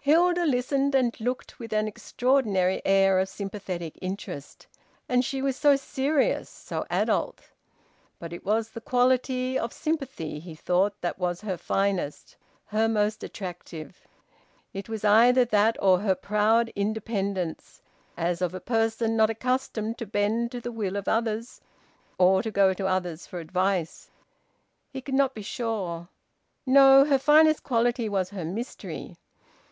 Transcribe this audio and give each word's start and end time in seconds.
Hilda 0.00 0.44
listened 0.44 0.96
and 0.96 1.16
looked 1.20 1.60
with 1.60 1.72
an 1.72 1.86
extraordinary 1.86 2.82
air 2.84 3.20
of 3.20 3.28
sympathetic 3.28 3.96
interest. 4.02 4.66
And 5.08 5.24
she 5.24 5.40
was 5.40 5.54
so 5.56 5.76
serious, 5.76 6.50
so 6.50 6.84
adult. 6.90 7.40
But 8.18 8.32
it 8.32 8.44
was 8.44 8.68
the 8.70 8.80
quality 8.80 9.56
of 9.56 9.72
sympathy, 9.72 10.40
he 10.40 10.56
thought, 10.56 11.00
that 11.02 11.20
was 11.20 11.40
her 11.42 11.56
finest, 11.56 12.34
her 12.64 12.88
most 12.88 13.22
attractive. 13.22 14.04
It 14.74 14.88
was 14.88 15.04
either 15.04 15.44
that 15.44 15.80
or 15.80 16.00
her 16.00 16.16
proud 16.16 16.72
independence, 16.74 17.80
as 18.16 18.42
of 18.42 18.54
a 18.54 18.60
person 18.60 19.16
not 19.16 19.30
accustomed 19.30 19.98
to 19.98 20.04
bend 20.06 20.50
to 20.50 20.60
the 20.60 20.72
will 20.72 20.96
of 20.96 21.06
others 21.06 21.60
or 22.18 22.42
to 22.42 22.50
go 22.50 22.74
to 22.74 22.88
others 22.88 23.24
for 23.24 23.38
advice. 23.38 24.10
He 24.90 25.00
could 25.00 25.14
not 25.14 25.32
be 25.32 25.42
sure... 25.42 26.08
No! 26.66 27.04
Her 27.04 27.20
finest 27.20 27.62
quality 27.62 28.08
was 28.08 28.30
her 28.30 28.44
mystery. 28.44 29.14